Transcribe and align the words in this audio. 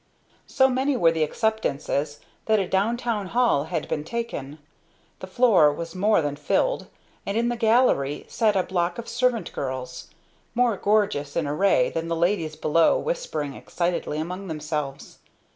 So 0.47 0.67
many 0.67 0.97
were 0.97 1.11
the 1.11 1.21
acceptances 1.23 2.21
that 2.47 2.57
a 2.59 2.67
downtown 2.67 3.27
hall 3.27 3.65
had 3.65 3.87
been 3.87 4.03
taken; 4.03 4.57
the 5.19 5.27
floor 5.27 5.71
was 5.71 5.93
more 5.93 6.23
than 6.23 6.35
filled, 6.37 6.87
and 7.23 7.37
in 7.37 7.49
the 7.49 7.55
gallery 7.55 8.25
sat 8.27 8.55
a 8.55 8.63
block 8.63 8.97
of 8.97 9.07
servant 9.07 9.53
girls, 9.53 10.07
more 10.55 10.75
gorgeous 10.75 11.35
in 11.35 11.45
array 11.45 11.91
than 11.91 12.07
the 12.07 12.15
ladies 12.15 12.55
below 12.55 12.97
whispering 12.97 13.53
excitedly 13.53 14.17
among 14.17 14.47
themselves. 14.47 15.19